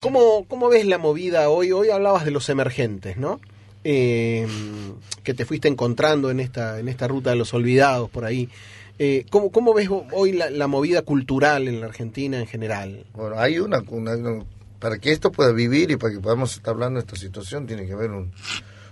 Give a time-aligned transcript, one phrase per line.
[0.00, 1.72] ¿Cómo, ¿Cómo ves la movida hoy?
[1.72, 3.40] Hoy hablabas de los emergentes, ¿no?
[3.82, 4.46] Eh,
[5.22, 8.50] que te fuiste encontrando en esta, en esta ruta de los olvidados por ahí.
[8.98, 13.06] Eh, ¿cómo, ¿Cómo ves hoy la, la, movida cultural en la Argentina en general?
[13.14, 14.44] Bueno, hay una, una,
[14.78, 17.86] Para que esto pueda vivir y para que podamos estar hablando de esta situación, tiene
[17.86, 18.32] que haber un,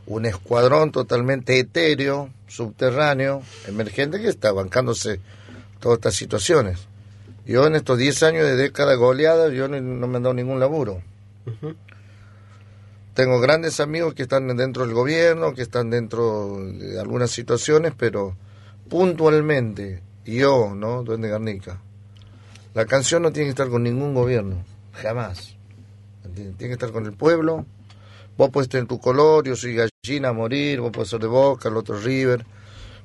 [0.07, 5.21] un escuadrón totalmente etéreo, subterráneo, emergente, que está bancándose
[5.81, 6.89] todas estas situaciones.
[7.47, 10.61] Yo en estos 10 años de década goleada, yo no, no me han dado ningún
[10.61, 11.03] laburo.
[13.15, 18.37] Tengo grandes amigos que están dentro del gobierno, que están dentro de algunas situaciones, pero
[18.89, 21.03] puntualmente, yo, ¿no?
[21.03, 21.81] Duende Garnica,
[22.75, 25.55] la canción no tiene que estar con ningún gobierno, jamás.
[26.35, 27.67] Tiene que estar con el pueblo.
[28.37, 31.69] Vos puedes tener tu color, yo soy gallina a morir, vos puedes ser de Boca,
[31.69, 32.45] el otro River,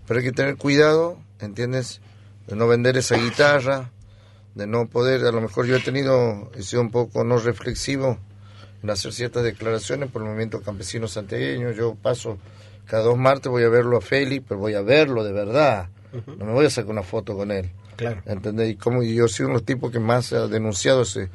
[0.08, 2.02] pero hay que tener cuidado, ¿entiendes?
[2.48, 3.92] De no vender esa guitarra,
[4.60, 8.20] de no poder, a lo mejor yo he tenido, he sido un poco no reflexivo
[8.84, 11.72] en hacer ciertas declaraciones por el movimiento campesino santiagueño.
[11.72, 12.38] Yo paso
[12.86, 15.90] cada dos martes, voy a verlo a Félix, pero voy a verlo de verdad.
[16.14, 16.38] Uh -huh.
[16.38, 17.72] No me voy a sacar una foto con él.
[17.96, 18.22] Claro.
[18.26, 18.72] ¿Entendés?
[18.72, 21.30] Y como yo soy uno de los tipos que más ha denunciado ese,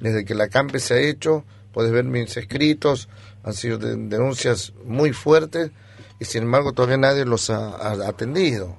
[0.00, 3.08] desde que la CAMPE se ha hecho, puedes ver mis escritos,
[3.42, 5.70] han sido de, denuncias muy fuertes
[6.18, 8.76] y sin embargo todavía nadie los ha, ha atendido.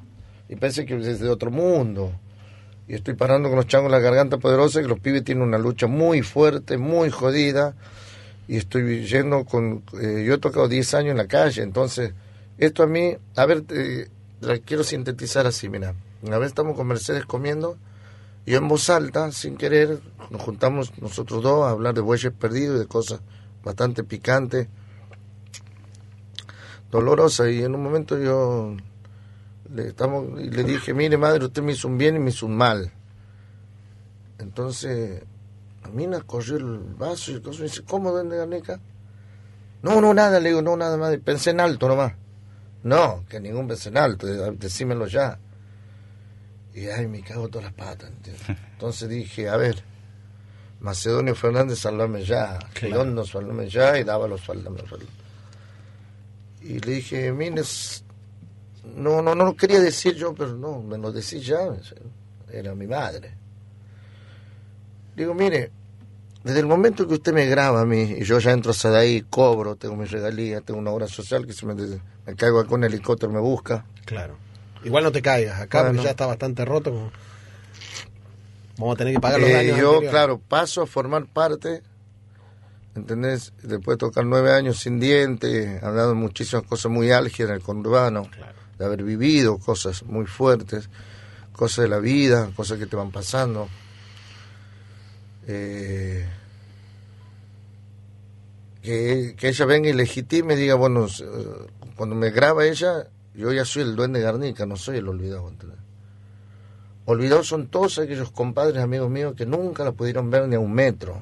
[0.50, 2.14] Y parece que es de otro mundo
[2.92, 5.88] y estoy parando con los changos la garganta poderosa, que los pibes tienen una lucha
[5.88, 7.74] muy fuerte, muy jodida,
[8.50, 9.84] y estoy yendo con...
[10.02, 12.12] Eh, yo he tocado 10 años en la calle, entonces,
[12.58, 14.10] esto a mí, a ver, eh,
[14.42, 17.78] la quiero sintetizar así, mira, una vez estamos con Mercedes comiendo,
[18.46, 22.76] y en voz alta, sin querer, nos juntamos nosotros dos a hablar de bueyes perdidos
[22.76, 23.22] y de cosas
[23.64, 24.68] bastante picantes,
[26.92, 28.76] dolorosas, y en un momento yo
[29.74, 32.46] le, estamos, y le dije, mire madre, usted me hizo un bien y me hizo
[32.46, 32.92] un mal.
[34.40, 35.24] Entonces,
[35.84, 38.80] a mí me corrió el vaso y el coso, me dice, ¿cómo vende Garnica?
[39.82, 42.14] No, no, nada, le digo, no, nada más, pensé en alto nomás.
[42.84, 45.40] No, que ningún pensé en alto, decímelo ya.
[46.74, 48.10] Y ay, me cago todas las patas.
[48.10, 48.44] ¿entiendes?
[48.74, 49.84] Entonces dije, a ver,
[50.80, 54.98] Macedonio Fernández, salvame ya, Girondo, salvame ya, y Dávalos, salvame ya.
[56.62, 58.04] Y le dije, mires,
[58.84, 61.60] no, no, no lo quería decir yo, pero no, me lo decís ya,
[62.52, 63.36] era mi madre.
[65.16, 65.72] Digo, mire,
[66.44, 69.22] desde el momento que usted me graba a mí, y yo ya entro hasta ahí,
[69.30, 72.84] cobro, tengo mi regalía, tengo una obra social, que si me, me caigo acá un
[72.84, 73.86] helicóptero me busca.
[74.06, 74.38] Claro.
[74.84, 76.02] Igual no te caigas, acá bueno.
[76.02, 76.92] ya está bastante roto.
[76.92, 77.12] Como...
[78.78, 79.78] Vamos a tener que pagar los eh, daños.
[79.78, 80.10] Yo, anteriores.
[80.10, 81.84] claro, paso a formar parte,
[82.96, 83.54] ¿entendés?
[83.62, 87.62] Después de tocar nueve años sin diente, hablado de muchísimas cosas muy álgidas en el
[87.62, 88.24] conurbano.
[88.32, 90.90] Claro de haber vivido cosas muy fuertes,
[91.54, 93.70] cosas de la vida, cosas que te van pasando.
[95.48, 96.28] Eh,
[98.82, 101.06] que, que, ella venga y legitime y diga, bueno,
[101.96, 105.52] cuando me graba ella, yo ya soy el duende de Garnica, no soy el olvidado.
[107.06, 110.74] Olvidados son todos aquellos compadres, amigos míos, que nunca la pudieron ver ni a un
[110.74, 111.22] metro.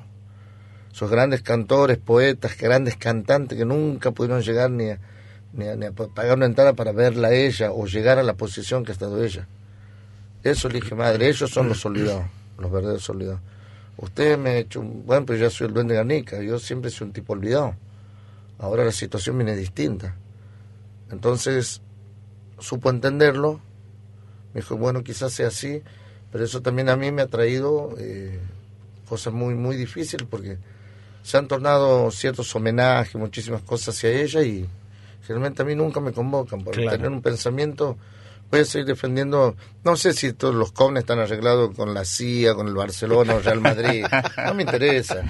[0.94, 5.00] Esos grandes cantores, poetas, grandes cantantes que nunca pudieron llegar ni a,
[5.54, 8.34] ni a, ni a, pagar una entrada para verla a ella o llegar a la
[8.34, 9.48] posición que ha estado ella.
[10.44, 12.26] Eso le dije, madre, ellos son los olvidados,
[12.58, 13.42] los verdaderos olvidados.
[13.98, 16.90] Usted me ha hecho, un, bueno, pero yo soy el duende de Garnica, yo siempre
[16.90, 17.76] soy un tipo olvidado.
[18.58, 20.16] Ahora la situación viene distinta.
[21.12, 21.82] Entonces,
[22.60, 23.60] supo entenderlo,
[24.54, 25.82] me dijo, bueno, quizás sea así,
[26.32, 28.40] pero eso también a mí me ha traído eh,
[29.08, 30.58] cosas muy, muy difíciles porque
[31.24, 34.70] se han tornado ciertos homenajes, muchísimas cosas hacia ella y
[35.22, 36.92] generalmente a mí nunca me convocan por claro.
[36.92, 37.98] tener un pensamiento
[38.52, 42.56] voy a seguir defendiendo no sé si todos los comunes están arreglados con la CIA
[42.56, 44.06] con el Barcelona o Real Madrid
[44.46, 45.24] no me interesa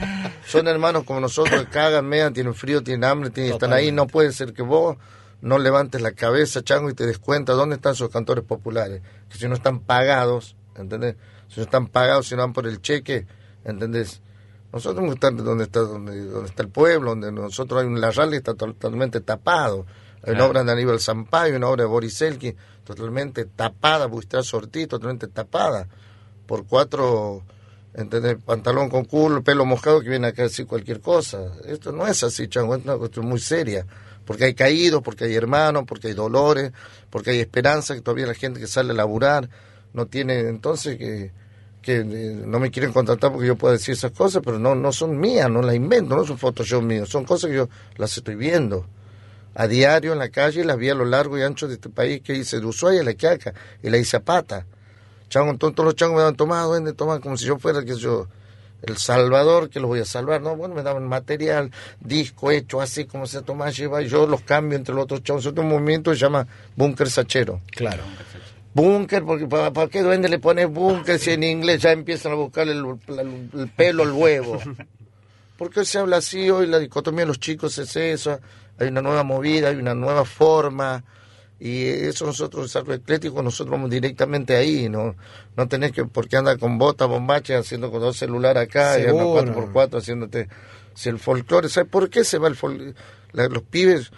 [0.45, 4.31] son hermanos como nosotros cagan mean tienen frío tienen hambre tienen, están ahí no puede
[4.31, 4.97] ser que vos
[5.41, 9.37] no levantes la cabeza chango y te des cuenta dónde están esos cantores populares que
[9.37, 11.15] si no están pagados ¿entendés?
[11.49, 13.25] si no están pagados si no van por el cheque
[13.65, 14.21] ¿entendés?
[14.71, 17.99] Nosotros tenemos que estar donde está, donde, donde está el pueblo, donde nosotros hay un
[17.99, 19.85] Larral que está totalmente tapado.
[20.23, 24.87] Hay una obra de Aníbal Sampaio, una obra de Boris Elkin, totalmente tapada, Bustrás Ortiz,
[24.87, 25.87] totalmente tapada
[26.45, 27.43] por cuatro
[27.93, 28.37] ¿entendés?
[28.43, 31.53] Pantalón con culo, pelo mojado que viene acá a decir cualquier cosa.
[31.65, 33.85] Esto no es así, chango, es una cuestión muy seria.
[34.25, 36.71] Porque hay caídos, porque hay hermanos, porque hay dolores,
[37.09, 39.49] porque hay esperanza, que todavía la gente que sale a laburar
[39.93, 41.31] no tiene, entonces que,
[41.81, 44.91] que eh, no me quieren contratar porque yo puedo decir esas cosas, pero no, no
[44.91, 48.35] son mías, no las invento, no son Photoshop míos, son cosas que yo las estoy
[48.35, 48.85] viendo
[49.55, 52.21] a diario en la calle, las vi a lo largo y ancho de este país
[52.21, 54.65] que hice de Ushuaia La Quiaca y la hice a pata.
[55.29, 58.27] Chango, todos los changos me daban tomado, duende, toma, como si yo fuera, que yo,
[58.81, 60.55] el salvador, que los voy a salvar, ¿no?
[60.55, 64.77] Bueno, me daban material, disco hecho así como se toma, lleva, y yo los cambio
[64.77, 65.45] entre los otros chavos.
[65.45, 67.61] Otro movimiento se llama búnker sachero.
[67.71, 68.03] Claro.
[68.81, 72.35] Búnker, porque ¿para, para qué duende le pones búnker si en inglés ya empiezan a
[72.35, 74.59] buscar el, el- el pelo al huevo?
[75.57, 78.39] Porque hoy se habla así, hoy la dicotomía de los chicos es eso,
[78.77, 81.03] hay una nueva movida, hay una nueva forma,
[81.59, 85.15] y eso nosotros, el salto atlético, nosotros vamos directamente ahí, no
[85.57, 89.21] no tenés que, porque anda con bota, bombache, haciendo con dos celulares acá, y anda
[89.23, 89.73] Seguro.
[89.73, 90.47] 4x4 haciéndote,
[90.93, 92.93] si el folclore, ¿sabes por qué se va el folclore?
[93.33, 94.11] Los pibes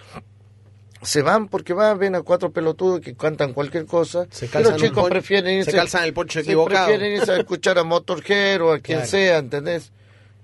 [1.01, 4.73] se van porque van, ven a cuatro pelotudos que cantan cualquier cosa, Se y calzan
[4.73, 6.87] los chicos prefieren irse, se calzan el poncho equivocado.
[6.87, 9.09] prefieren irse a escuchar a Motorhead o a quien Claro.
[9.11, 9.91] sea, ¿entendés?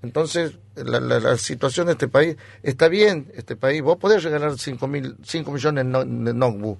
[0.02, 4.56] Entonces, la, la- la situación de este país está bien, este país, vos podés regalar
[4.58, 6.78] 5 mil, cinco millones de notebook,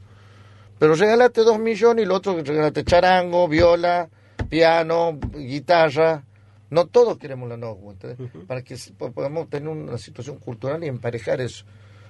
[0.79, 4.09] pero regalate 2 millones y lo otro regalate charango, viola,
[4.49, 6.23] piano, guitarra.
[6.71, 8.31] No todos queremos la notebook, ¿entendés?
[8.47, 8.77] Para que
[9.13, 11.65] podamos tener una situación cultural y emparejar eso.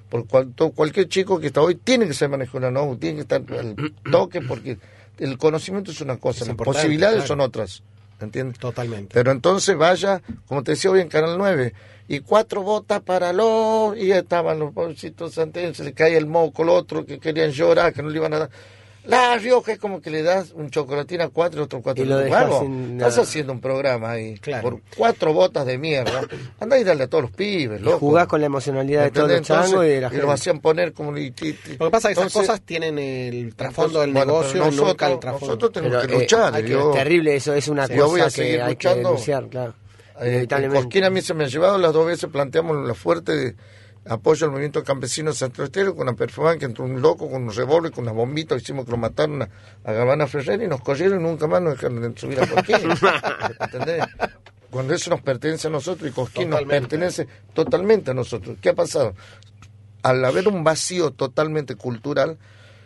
[0.09, 3.17] Por cual- to- cualquier chico que está hoy tiene que saber manejar una notebook, tiene
[3.17, 3.77] que estar al
[4.11, 4.79] toque porque
[5.19, 7.27] el conocimiento es una cosa, Es las posibilidades claro.
[7.29, 7.83] son otras.
[8.21, 8.59] ¿Entiendes?
[8.59, 9.15] Totalmente.
[9.15, 11.73] Pero entonces vaya, como te decía hoy en Canal 9,
[12.09, 16.63] y cuatro botas para los, y estaban los pobrecitos santeños, se le cae el moco,
[16.65, 18.51] el otro que querían llorar, que no le iban a dar.
[19.05, 22.05] La Rioja es como que le das un chocolatín a cuatro y otro cuatro.
[22.05, 24.63] Y lo Vamos, dejas sin estás haciendo un programa ahí Claro.
[24.63, 26.21] por cuatro botas de mierda.
[26.61, 27.99] Anda y dale a todos los pibes, Y loco.
[28.01, 30.93] jugás con la emocionalidad de todos los changos y de la y lo hacían poner
[30.93, 31.13] como...
[31.13, 35.19] Lo que pasa es que esas cosas tienen el trasfondo del negocio, nunca nosotros, el
[35.21, 35.47] trasfondo.
[35.47, 36.61] nosotros tenemos que eh, luchar.
[36.61, 39.09] es terrible eso, es una Sí, yo voy a cosa que seguir hay que luchando.
[39.11, 39.75] denunciar, claro.
[40.21, 40.83] Eh, Inevitablemente.
[40.85, 43.55] Cosquín a mí se me ha llevado las dos veces, planteamos la fuerte de
[44.09, 47.93] apoyo al movimiento campesino centroestero con una performance que entró un loco con un revólver,
[47.93, 49.49] con unas bombitas, hicimos que lo mataron a,
[49.85, 52.77] a Gabana Ferrer y nos corrieron y nunca más nos dejaron de subir a Cosquín.
[53.61, 54.05] ¿Entendés?
[54.71, 56.89] Cuando eso nos pertenece a nosotros y Cosquín nos Totalmente.
[56.89, 58.57] pertenece totalmente a nosotros.
[58.61, 59.15] ¿Qué ha pasado?
[60.03, 62.39] Al haber un vacío totalmente cultural,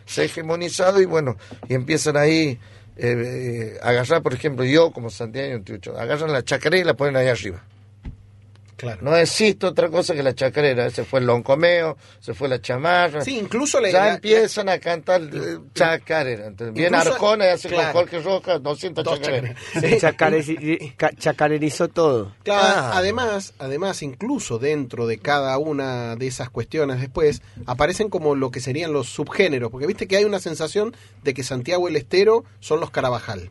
[0.05, 1.37] se ha hegemonizado y bueno,
[1.67, 2.59] y empiezan ahí
[2.95, 5.63] eh, eh, agarrar, por ejemplo, yo como Santiago
[5.97, 7.63] agarran la chacarera y la ponen ahí arriba.
[8.83, 8.99] Claro.
[9.01, 10.89] No existe otra cosa que la chacarera.
[10.89, 13.21] Se fue el loncomeo, se fue la chamarra.
[13.21, 16.47] Sí, incluso le, ya la- empiezan a cantar eh, chacarera.
[16.47, 17.93] Entonces, viene Arjona y hace claro.
[17.93, 19.55] con Jorge Rojas 200 Dos chacareras.
[20.97, 22.33] Ca- chacarerizó todo.
[22.43, 22.91] Claro, Ah.
[22.97, 28.59] además, además, incluso dentro de cada una de esas cuestiones después, aparecen como lo que
[28.59, 32.79] serían los subgéneros, porque viste que hay una sensación de que Santiago el Estero son
[32.79, 33.49] los Carabajal.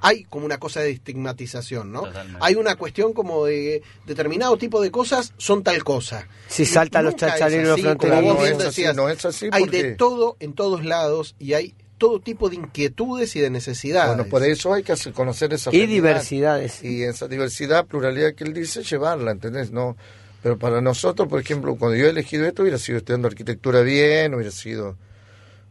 [0.00, 2.02] Hay como una cosa de estigmatización, ¿no?
[2.02, 2.38] Totalmente.
[2.42, 6.26] Hay una cuestión como de determinado tipo de cosas son tal cosa.
[6.48, 8.22] Si saltan los así, fronterizos.
[8.24, 11.74] No es así, no es así Hay porque- de todo en todos lados y hay
[11.98, 14.14] todo tipo de inquietudes y de necesidades.
[14.14, 16.82] Bueno, por eso hay que hacer conocer esa Y diversidades.
[16.84, 19.72] Y esa diversidad, pluralidad que él dice, llevarla, ¿entendés?
[19.72, 19.96] No,
[20.42, 24.32] pero para nosotros, por ejemplo, cuando yo he elegido esto, hubiera sido estudiando arquitectura bien,
[24.34, 24.96] hubiera sido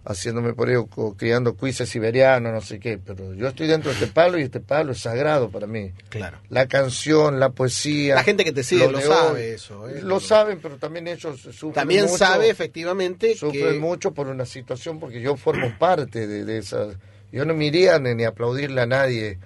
[0.09, 0.87] haciéndome por ello,
[1.17, 4.59] criando cuises siberianos, no sé qué, pero yo estoy dentro de este palo y este
[4.61, 5.91] palo es sagrado para mí.
[6.09, 6.37] Claro.
[6.49, 8.15] La canción, la poesía.
[8.15, 10.01] La gente que te sigue lo sabe eso, ¿eh?
[10.01, 12.17] Lo saben, pero también ellos sufren También mucho.
[12.17, 16.87] sabe efectivamente sufren que mucho por una situación porque yo formo parte de, de esa
[17.31, 19.37] yo no me iría ni, aplaudirle a nadie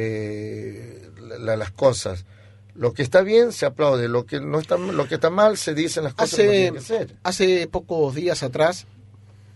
[0.00, 2.24] eh, la- la- las cosas
[2.74, 5.74] lo que está bien se aplaude lo que no está lo que está mal se
[5.74, 8.86] dicen las cosas que no hace, que ser hace pocos días atrás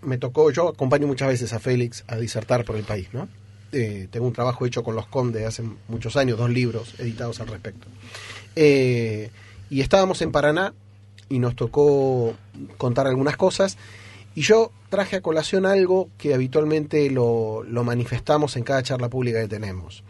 [0.02, 3.28] me tocó, yo acompaño muchas veces a Félix a disertar por el país, ¿no?
[3.73, 7.49] Eh, tengo un trabajo hecho con los Condes hace muchos años, dos libros editados al
[7.49, 7.87] respecto.
[8.57, 9.30] Eh,
[9.69, 10.75] y estábamos en Paraná
[11.28, 12.35] y nos tocó
[12.76, 13.78] contar algunas cosas
[14.35, 19.40] y yo traje a colación algo que habitualmente lo, lo manifestamos en cada charla pública
[19.40, 20.02] que tenemos.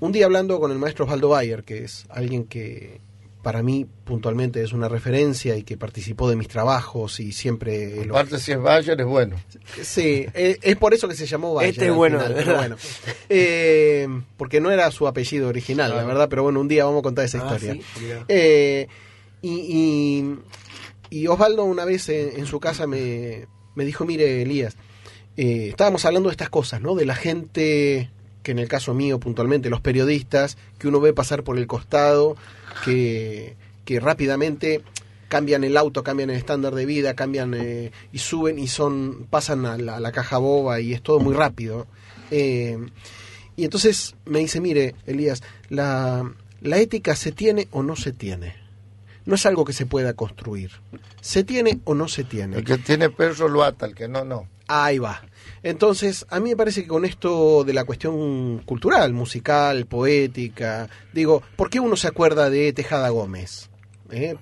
[0.00, 3.00] Un día hablando con el maestro Osvaldo Bayer, que es alguien que
[3.48, 8.04] para mí puntualmente es una referencia y que participó de mis trabajos y siempre...
[8.04, 9.36] lo- aparte si es Bayer es bueno
[9.82, 11.70] Sí, es, es por eso que se llamó Bayer.
[11.70, 12.76] Este es bueno, final, pero bueno.
[13.30, 17.02] Eh, porque no era su apellido original, la verdad, pero bueno, un día vamos a
[17.04, 17.72] contar esa Ah, historia.
[17.72, 18.06] sí.
[18.28, 18.86] Eh,
[19.40, 20.34] y,
[21.10, 24.76] y, y Osvaldo una vez en, en su casa me, me dijo, mire Elías,
[25.38, 26.94] eh, estábamos hablando de estas cosas, ¿no?
[26.94, 28.10] De la gente
[28.42, 32.36] que en el caso mío puntualmente, los periodistas que uno ve pasar por el costado,
[32.84, 34.82] que, que rápidamente
[35.28, 39.66] cambian el auto, cambian el estándar de vida, cambian eh, y suben y son pasan
[39.66, 41.86] a la, a la caja boba y es todo muy rápido.
[42.30, 42.78] Eh,
[43.56, 48.54] y entonces me dice, mire, Elías, la, la ética se tiene o no se tiene.
[49.26, 50.70] No es algo que se pueda construir.
[51.20, 52.58] ¿Se tiene o no se tiene?
[52.58, 54.48] El que tiene perro lo ata, el que no, no.
[54.68, 55.22] Ahí va.
[55.62, 61.42] Entonces, a mí me parece que con esto de la cuestión cultural, musical, poética, digo,
[61.56, 63.70] ¿por qué uno se acuerda de Tejada Gómez?
[64.10, 64.36] ¿Eh?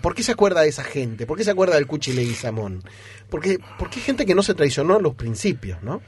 [0.00, 1.26] ¿Por qué se acuerda de esa gente?
[1.26, 2.82] ¿Por qué se acuerda del Cuchi Leguizamón?
[3.30, 6.02] Porque, porque hay gente que no se traicionó en los principios, ¿no?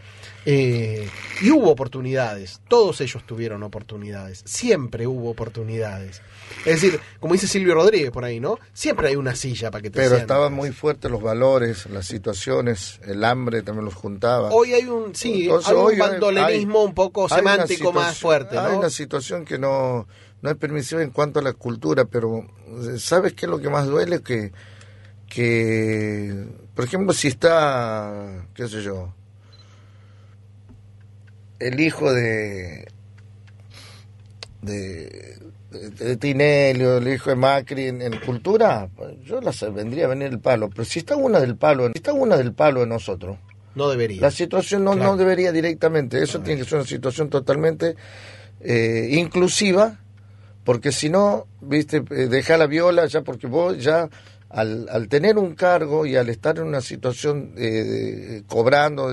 [0.46, 1.08] Eh,
[1.40, 6.20] y hubo oportunidades, todos ellos tuvieron oportunidades, siempre hubo oportunidades.
[6.66, 8.58] Es decir, como dice Silvio Rodríguez por ahí, ¿no?
[8.74, 13.00] Siempre hay una silla para que te Pero estaban muy fuertes los valores, las situaciones,
[13.04, 14.50] el hambre también los juntaba.
[14.52, 18.76] Hoy hay un, sí, Entonces, hay un bandolerismo hay- un poco semántico más fuerte, Hay
[18.76, 20.06] una situación que no,
[20.42, 23.70] no es permisiva en cuanto a la cultura, pero eh, ¿sabes qué es lo que
[23.70, 24.20] más duele?
[24.22, 24.52] Que,
[25.28, 29.14] que por ejemplo, si está, qué sé yo,
[31.66, 32.86] el hijo de
[34.62, 35.38] de,
[35.70, 40.06] de, de Tinelli o el hijo de Macri en, en cultura, pues, yo la vendría
[40.06, 40.70] a venir el palo.
[40.70, 43.36] Pero si está una del palo, si está una del palo de nosotros,
[43.74, 44.20] No debería.
[44.22, 45.10] la situación no, Claro.
[45.12, 46.22] no debería directamente.
[46.22, 47.96] Eso tiene que ser una situación totalmente
[48.60, 49.98] eh, inclusiva,
[50.64, 54.08] porque si no, viste, eh, deja la viola ya, porque vos ya
[54.48, 59.12] al, al tener un cargo y al estar en una situación eh, de- cobrando,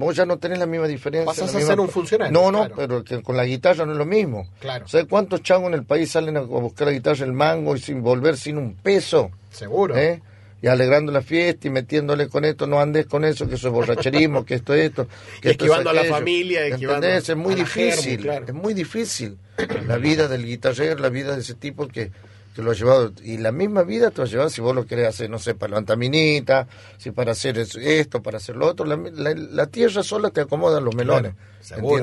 [0.00, 1.26] vos ya no tenés la misma diferencia.
[1.26, 2.74] Pasás a misma- ser un funcionario, No, no, claro.
[2.76, 4.48] pero que con la guitarra no es lo mismo.
[4.60, 4.88] Claro.
[4.88, 8.02] ¿Sabes cuántos chavos en el país salen a buscar la guitarra el mango y sin
[8.02, 9.30] volver sin un peso?
[9.50, 9.96] Seguro.
[9.96, 10.22] ¿eh?
[10.62, 13.72] Y alegrando la fiesta y metiéndole con esto, no andes con eso, que eso es
[13.74, 15.06] borracherismo, que esto es esto.
[15.40, 17.06] Que Y esto es esquivando a la familia, esquivando.
[17.06, 18.44] Es muy difícil, claro.
[18.46, 19.38] es muy difícil
[19.86, 22.10] la vida del guitarrero, la vida de ese tipo que,
[22.54, 23.12] que lo ha llevado.
[23.22, 25.54] Y la misma vida te va a llevar si vos lo querés hacer, no sé,
[25.54, 26.66] para levantar minita,
[26.98, 28.84] si para hacer eso- esto, para hacer lo otro.
[28.86, 31.34] La, la- la tierra sola te acomoda los melones.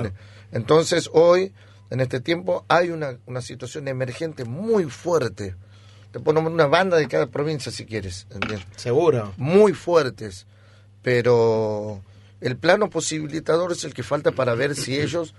[0.02, 0.14] ¿entiendes?
[0.52, 1.52] Entonces, hoy,
[1.90, 5.56] en este tiempo, hay una, una situación emergente muy fuerte.
[6.12, 8.66] Te ponemos una banda de cada provincia si quieres, ¿entiendes?
[8.78, 9.34] Seguro.
[9.36, 10.48] Muy fuertes,
[11.02, 12.02] pero
[12.42, 15.34] el plano posibilitador es el que falta para ver si ellos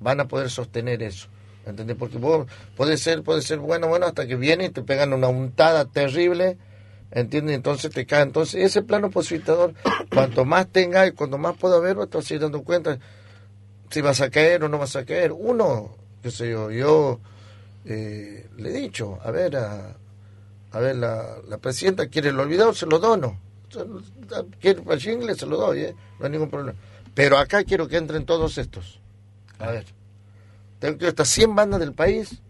[0.00, 1.28] van a poder sostener eso.
[1.64, 1.96] ¿Entendés?
[1.96, 5.28] Porque vos puede ser, puede ser bueno, bueno, hasta que viene y te pegan una
[5.28, 6.58] untada terrible,
[7.10, 7.54] ¿entiendes?
[7.54, 8.22] Entonces te cae.
[8.22, 9.74] Entonces, ese plano posibilitador,
[10.12, 12.98] cuanto más tenga y cuanto más pueda haber, vos te vas a ir dando cuenta
[13.90, 15.32] si vas a caer o no vas a caer.
[15.32, 17.20] Uno, qué sé yo, yo
[17.84, 19.96] eh, le he dicho, a ver, a,
[20.72, 23.38] a ver, la, la presidenta quiere el olvidado, se lo dono.
[24.60, 25.94] Quiere para Jingle, se lo doy, ¿eh?
[26.18, 26.78] no hay ningún problema.
[27.14, 29.00] Pero acá quiero que entren todos estos.
[29.58, 29.84] A ver,
[30.82, 32.42] tengo que estas 100 bandas del país,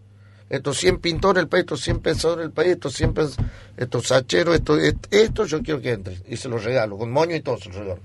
[0.51, 3.37] estos 100 pintores del país, estos 100 pensadores del país, estos 100 pens-
[3.77, 6.21] estos sacheros, estos, est- estos yo quiero que entren.
[6.29, 8.01] Y se los regalo, con moño y todo se los regalo.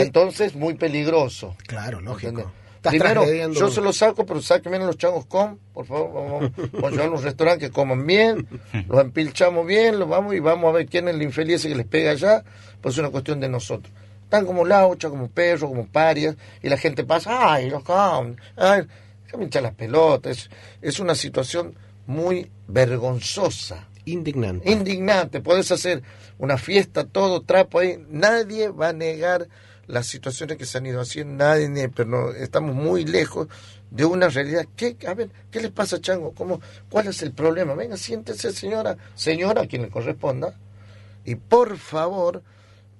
[0.00, 1.54] Entonces, muy peligroso.
[1.66, 2.50] claro, lógico.
[2.80, 3.22] Primero,
[3.52, 7.06] yo se lo saco, pero sáquenme los changos con, por favor, vamos, vamos a llevar
[7.08, 8.46] a un restaurante que coman bien,
[8.88, 11.86] los empilchamos bien, los vamos y vamos a ver quién es el infeliz que les
[11.86, 12.44] pega allá,
[12.80, 13.92] pues es una cuestión de nosotros.
[14.22, 18.82] Están como laucha, como perros, como parias, y la gente pasa, ay, los con, ay,
[19.28, 20.36] déjame hinchar las pelotas.
[20.38, 21.74] Es, es una situación
[22.06, 24.70] muy vergonzosa Indignante.
[24.72, 25.40] indignante.
[25.40, 26.02] Podés hacer
[26.38, 28.02] una fiesta, todo trapo ahí.
[28.08, 29.46] Nadie va a negar
[29.86, 33.48] las situaciones que se han ido haciendo, nadie, pero no- estamos muy lejos
[33.90, 34.64] de una realidad.
[34.76, 36.32] ¿Qué, a ver, ¿qué les pasa, Chango?
[36.32, 37.74] ¿Cómo, ¿Cuál es el problema?
[37.74, 40.54] Venga, siéntese, señora, señora, a quien le corresponda,
[41.24, 42.42] y por favor,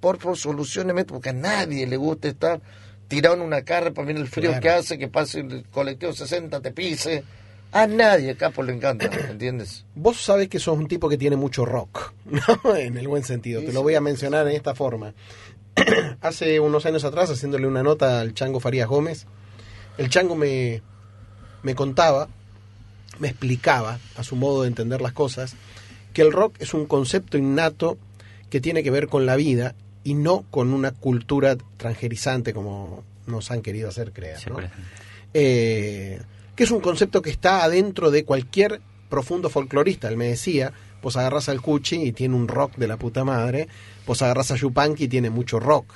[0.00, 2.61] por favor, solucioneme, porque a nadie le gusta estar
[3.08, 4.62] tirado en una carpa, mira el frío Claro.
[4.62, 7.24] que hace, que pase el colectivo 60, te pise.
[7.72, 9.84] A nadie, capo, le encanta, ¿entiendes?
[9.94, 12.76] Vos sabés que sos un tipo que tiene mucho rock, ¿no?
[12.76, 13.62] En el buen sentido.
[13.62, 15.12] Te lo voy a mencionar en esta forma.
[16.20, 19.26] Hace unos años atrás, haciéndole una nota al Chango Farías Gómez,
[19.98, 20.82] el Chango me,
[21.62, 22.28] me contaba,
[23.18, 25.54] me explicaba, a su modo de entender las cosas,
[26.12, 27.98] que el rock es un concepto innato
[28.50, 29.74] que tiene que ver con la vida
[30.08, 34.38] y no con una cultura transgerizante como nos han querido hacer creer.
[34.50, 34.56] ¿no?
[35.34, 36.20] eh,
[36.54, 40.08] que es un concepto que está adentro de cualquier profundo folclorista.
[40.08, 43.68] Él me decía, pues agarras al Cuchi y tiene un rock de la puta madre,
[44.04, 45.92] pues agarras a Yupanqui y tiene mucho rock,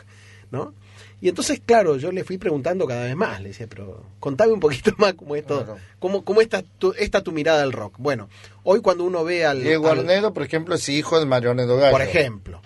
[0.51, 0.75] ¿no?
[1.21, 4.61] Y entonces, claro, yo le fui preguntando cada vez más, le decía, pero contame un
[4.61, 5.81] poquito más cómo es todo, Claro.
[6.01, 7.95] cómo, cómo está tu, esta tu mirada al rock.
[7.99, 8.29] Bueno,
[8.65, 9.63] hoy cuando uno ve al...
[9.63, 11.93] Diego al- Arnedo, por ejemplo, es hijo de Mario Arnedo Gallo.
[11.93, 12.61] por ejemplo,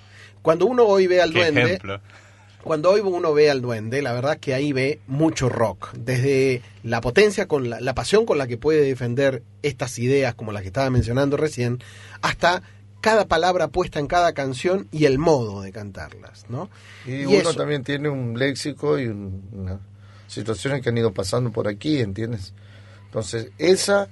[0.47, 2.01] cuando uno hoy ve al Qué duende, ejemplo.
[2.63, 7.01] cuando hoy uno ve al duende, la verdad que ahí ve mucho rock, desde la
[7.01, 10.69] potencia, con la, la pasión con la que puede defender estas ideas como las que
[10.69, 11.81] estaba mencionando recién,
[12.23, 12.63] hasta
[13.01, 16.71] cada palabra puesta en cada canción y el modo de cantarlas, ¿no?
[17.05, 19.81] Y, Y uno eso- también tiene un léxico y un- una
[20.29, 22.55] situaciones que han ido pasando por aquí, ¿entiendes?
[23.07, 24.09] Entonces, esa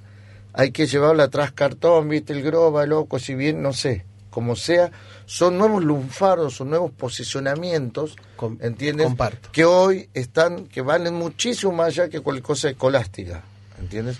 [0.51, 4.91] hay que llevarla atrás cartón, viste, el groba, loco, si bien, no sé, como sea,
[5.25, 9.07] son nuevos lunfardos, son nuevos posicionamientos, Com- ¿entiendes?
[9.07, 9.47] comparto.
[9.53, 13.43] Que hoy están, que valen muchísimo más allá que cualquier cosa escolástica,
[13.79, 14.17] ¿entiendes?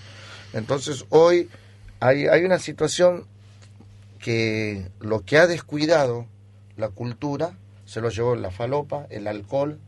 [0.54, 1.50] Entonces, hoy
[2.00, 3.26] hay, hay una situación
[4.18, 6.24] que lo que ha descuidado
[6.78, 7.52] la cultura
[7.84, 9.78] se lo llevó la falopa, el alcohol,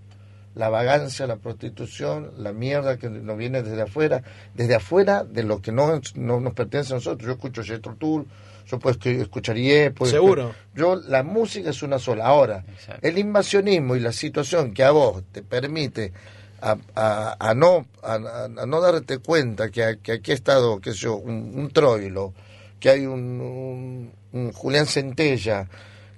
[0.55, 4.23] la vagancia, la prostitución, la mierda que nos viene desde afuera,
[4.55, 7.27] desde afuera de lo que no, no nos pertenece a nosotros.
[7.27, 8.27] Yo escucho Jethro Tull,
[8.71, 10.55] yo puedo escu- escuchar IE, puedo Seguro.
[10.75, 12.27] yo, la música es una sola.
[12.27, 13.07] Ahora, Exacto.
[13.07, 16.13] el invasionismo y la situación que a vos te permite
[16.61, 18.19] a, a- a no a,
[18.67, 22.33] no darte cuenta que, a- que aquí ha estado, sé yo, un, un Troilo,
[22.81, 25.67] que hay un, un- un Julián Centella,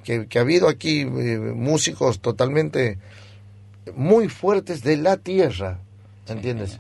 [0.03, 1.07] que, que ha habido aquí eh,
[1.39, 2.99] músicos totalmente
[3.95, 5.79] muy fuertes de la tierra,
[6.29, 6.79] ¿entiendes?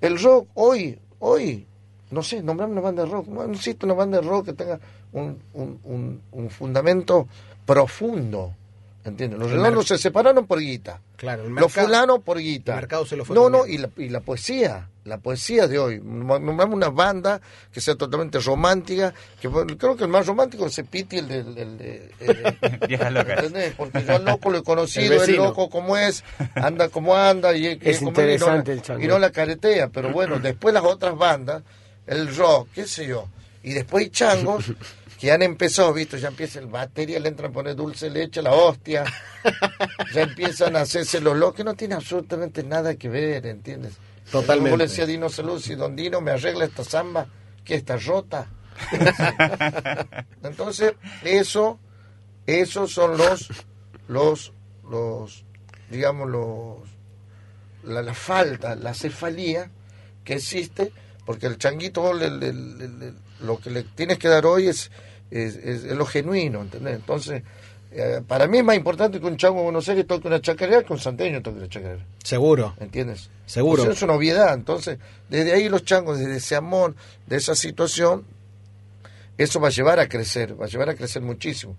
[0.00, 1.66] El rock hoy, hoy,
[2.10, 4.80] no sé, nombrame una banda de rock, no existe una banda de rock que tenga
[5.12, 7.26] un, un, un, un fundamento
[7.66, 8.54] profundo,
[9.04, 9.38] ¿entiendes?
[9.38, 12.72] Los redondos se separaron por guita, Claro, el los fulanos por guita.
[12.72, 15.78] el mercado se lo fue No, no, y la, y la poesía, la poesía de
[15.78, 16.00] hoy.
[16.02, 17.40] Nombrame una banda
[17.72, 21.28] que sea totalmente romántica, que bueno, creo que el más romántico es el Piti, el
[21.28, 21.58] del...
[21.58, 23.36] el de- el- Viejas locas.
[23.44, 23.74] ¿Entendés?
[23.76, 25.44] Porque yo al loco lo he conocido, el, vecino.
[25.44, 26.24] loco como es,
[26.54, 29.04] anda como anda y Es como interesante y no, el la- chango.
[29.04, 31.62] y no la caretea, pero bueno, después las otras bandas,
[32.06, 33.28] el rock, qué sé yo,
[33.62, 34.72] y después hay changos
[35.20, 38.52] que han empezado, visto, ya empieza el batería, le entran a poner dulce leche, la
[38.52, 39.04] hostia,
[40.14, 43.92] ya empiezan a hacerse los locos, que no tiene absolutamente nada que ver, ¿entiendes?
[44.32, 44.70] Totalmente.
[44.70, 47.26] Como le decía Dino Saluzzi, Don Dino, me arregla esta samba
[47.64, 48.46] que está rota.
[50.42, 51.78] Entonces, eso,
[52.46, 53.48] esos son los,
[54.08, 54.52] los,
[54.88, 55.44] los,
[55.90, 56.78] digamos, los,
[57.84, 59.70] la, la falta, la cefalía
[60.24, 60.92] que existe,
[61.26, 62.30] porque el changuito le-
[63.40, 64.90] lo que le tienes que dar hoy es,
[65.30, 66.96] es, es- es lo genuino, ¿entendés?
[66.96, 67.42] Entonces,
[67.92, 70.82] eh, para mí es más importante que un chango de Buenos Aires toque una chacarera
[70.82, 72.04] que un santeño toque una chacarera.
[72.22, 72.74] Seguro.
[72.80, 73.30] ¿Entiendes?
[73.46, 73.82] Seguro.
[73.82, 74.54] Sea, es una obviedad.
[74.54, 76.94] Entonces, desde ahí los changos, desde ese amor,
[77.26, 78.24] de esa situación,
[79.38, 81.76] eso va a llevar a crecer, va a llevar a crecer muchísimo.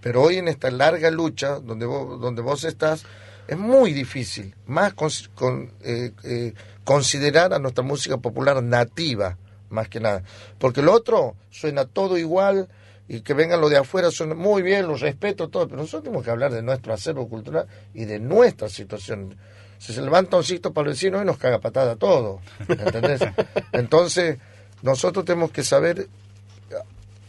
[0.00, 3.04] Pero hoy en esta larga lucha donde vos, donde vos estás,
[3.48, 9.36] es muy difícil, más cons- con, eh, eh, considerar a nuestra música popular nativa,
[9.70, 10.22] más que nada.
[10.58, 12.68] Porque lo otro suena todo igual
[13.12, 16.24] y que vengan lo de afuera suena muy bien, los respeto, todo, pero nosotros tenemos
[16.24, 19.36] que hablar de nuestro acervo cultural y de nuestra situación.
[19.78, 23.20] Si se levanta un sitio para el vecino y nos caga patada todo, ¿entendés?
[23.72, 24.38] Entonces,
[24.82, 26.06] nosotros tenemos que saber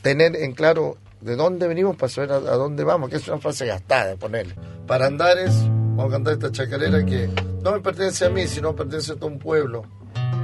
[0.03, 3.39] tener en claro de dónde venimos para saber a, a dónde vamos, que es una
[3.39, 4.53] frase gastada, ponerle.
[4.85, 7.27] Para Andares, vamos a cantar esta chacarera que
[7.63, 9.81] no me pertenece a mí, sino pertenece a todo un pueblo,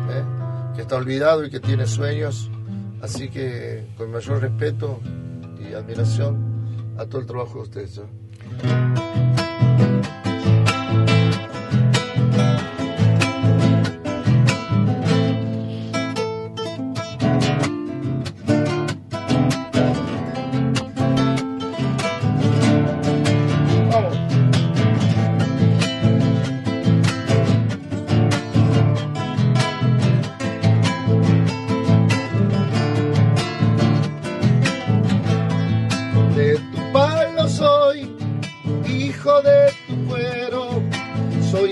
[0.09, 0.23] ¿eh?
[0.75, 2.49] que está olvidado y que tiene sueños.
[3.03, 4.99] Así que con mayor respeto
[5.59, 6.37] y admiración
[6.97, 8.01] a todo el trabajo de ustedes.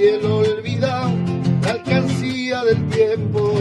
[0.07, 1.11] El olvidado,
[1.63, 3.53] la alcancía del tiempo,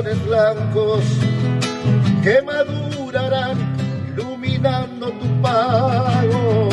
[0.00, 1.04] blancos
[2.22, 3.58] que madurarán,
[4.08, 6.68] iluminando tu pago.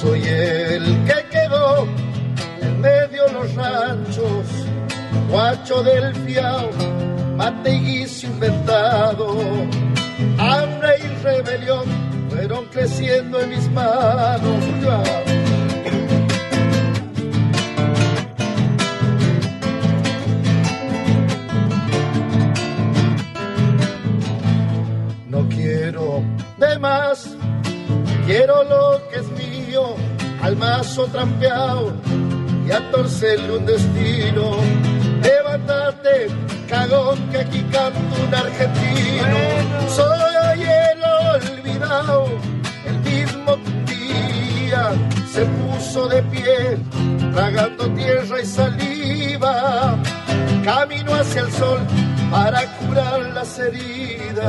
[0.00, 1.88] Soy el que quedó
[2.62, 4.46] en medio los ranchos,
[5.28, 6.70] guacho del fiao,
[7.36, 9.36] mate y guiso inventado.
[10.38, 11.95] Hambre y rebelión
[12.76, 14.62] creciendo en mis manos.
[25.26, 26.22] No quiero
[26.58, 27.30] de más,
[28.26, 29.96] quiero lo que es mío,
[30.42, 31.94] al mazo trampeado
[32.66, 34.56] y a torcerle un destino.
[35.22, 36.26] Levántate,
[36.68, 39.38] cagón, que aquí canto un argentino.
[39.88, 40.25] Soy
[45.36, 46.78] se puso de pie,
[47.34, 50.02] tragando tierra y saliva.
[50.64, 51.80] Camino hacia el sol
[52.30, 54.46] para curar las heridas.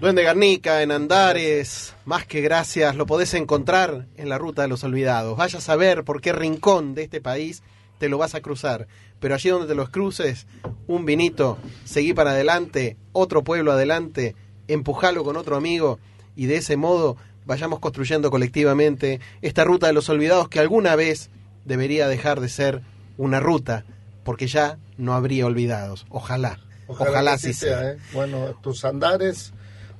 [0.00, 4.82] Duende Garnica, en Andares, más que gracias, lo podés encontrar en la Ruta de los
[4.82, 5.36] Olvidados.
[5.36, 7.62] Vaya a saber por qué rincón de este país
[7.98, 8.88] te lo vas a cruzar.
[9.20, 10.48] Pero allí donde te los cruces,
[10.88, 14.34] un vinito, seguí para adelante, otro pueblo adelante,
[14.68, 15.98] empujalo con otro amigo
[16.36, 21.30] y de ese modo vayamos construyendo colectivamente esta Ruta de los Olvidados que alguna vez
[21.64, 22.82] debería dejar de ser
[23.16, 23.84] una ruta,
[24.22, 26.06] porque ya no habría olvidados.
[26.08, 27.90] Ojalá, ojalá, así así sea.
[27.92, 27.98] ¿eh?
[28.12, 29.52] Bueno, a tus andares,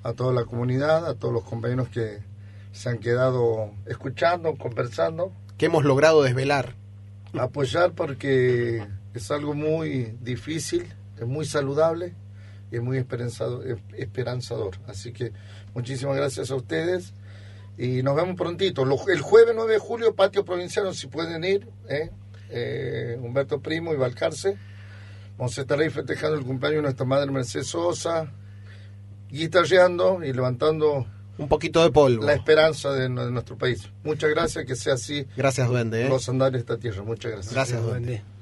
[0.03, 2.19] a toda la comunidad, a todos los compañeros que
[2.73, 6.75] se han quedado escuchando, conversando, Que hemos logrado desvelar.
[7.37, 10.87] apoyar porque es algo muy difícil,
[11.19, 12.15] es muy saludable
[12.71, 13.63] y es muy esperanzado-
[13.97, 14.77] esperanzador.
[14.87, 15.33] Así que
[15.75, 17.13] muchísimas gracias a ustedes
[17.77, 18.85] y nos vemos prontito.
[18.85, 22.11] Lo- El jueves 9 de julio, Patio Provinciano, si pueden ir, ¿eh?
[22.51, 24.57] Eh, Humberto Primo y Balcarce.
[25.37, 28.33] Vamos a estar ahí festejando el cumpleaños de nuestra madre Mercedes Sosa,
[29.31, 32.25] guitarreando y levantando Un poquito de polvo.
[32.25, 33.89] la esperanza de, de nuestro país.
[34.03, 36.07] Muchas gracias, que sea así Gracias, Duende.
[36.07, 36.09] ¿eh?
[36.09, 37.03] los andares de esta tierra.
[37.03, 37.55] Muchas gracias.
[37.55, 38.07] Gracias, Duende.
[38.17, 38.38] Duende.